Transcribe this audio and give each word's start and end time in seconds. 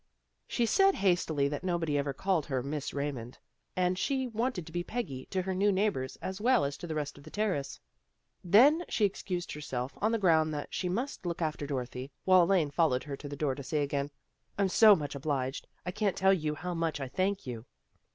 She 0.47 0.65
said 0.65 0.95
hastily 0.95 1.47
that 1.49 1.63
nobody 1.63 1.95
ever 1.95 2.11
called 2.11 2.47
her 2.47 2.63
Miss 2.63 2.91
Raymond, 2.91 3.37
and 3.75 3.99
she 3.99 4.25
wanted 4.29 4.65
to 4.65 4.71
be 4.71 4.83
Peggy 4.83 5.27
to 5.27 5.43
her 5.43 5.53
new 5.53 5.71
neighbors 5.71 6.15
as 6.23 6.41
well 6.41 6.65
as 6.65 6.75
to 6.77 6.87
the 6.87 6.95
rest 6.95 7.19
of 7.19 7.23
the 7.23 7.29
Terrace. 7.29 7.79
Then 8.43 8.83
she 8.89 9.05
excused 9.05 9.51
herself, 9.51 9.93
on 9.97 10.11
the 10.11 10.17
ground 10.17 10.55
that 10.55 10.73
she 10.73 10.89
must 10.89 11.23
look 11.23 11.39
after 11.43 11.67
Dorothy, 11.67 12.09
while 12.25 12.41
Elaine 12.41 12.71
followed 12.71 13.03
her 13.03 13.15
to 13.15 13.29
the 13.29 13.35
door 13.35 13.53
to 13.53 13.61
say 13.61 13.83
again," 13.83 14.09
I'm 14.57 14.69
so 14.69 14.95
much 14.95 15.13
obliged. 15.13 15.67
I 15.85 15.91
can't 15.91 16.17
tell 16.17 16.33
you 16.33 16.55
how 16.55 16.73
much 16.73 16.99
I 16.99 17.07
thank 17.07 17.45
you." 17.45 17.67